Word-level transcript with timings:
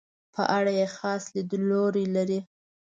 په 0.33 0.43
اړه 0.57 0.71
یې 0.79 0.87
خاص 0.95 1.23
لیدلوری 1.35 2.05
لري. 2.15 2.39